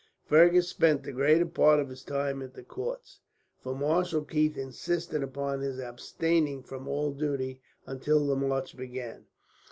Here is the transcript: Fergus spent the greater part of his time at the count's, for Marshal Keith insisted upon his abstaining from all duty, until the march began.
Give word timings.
Fergus 0.25 0.67
spent 0.67 1.03
the 1.03 1.11
greater 1.11 1.45
part 1.45 1.79
of 1.79 1.89
his 1.89 2.01
time 2.03 2.41
at 2.41 2.55
the 2.55 2.63
count's, 2.63 3.19
for 3.61 3.75
Marshal 3.75 4.23
Keith 4.23 4.57
insisted 4.57 5.21
upon 5.21 5.59
his 5.61 5.79
abstaining 5.79 6.63
from 6.63 6.87
all 6.87 7.11
duty, 7.11 7.61
until 7.85 8.25
the 8.25 8.35
march 8.35 8.75
began. 8.75 9.25